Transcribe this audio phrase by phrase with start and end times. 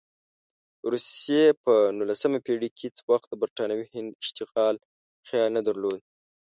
[0.91, 4.75] روسیې په نولسمه پېړۍ کې هېڅ وخت د برټانوي هند اشغال
[5.27, 5.99] خیال نه درلود.